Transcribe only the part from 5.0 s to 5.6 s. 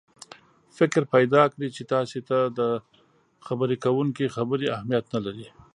نه لري.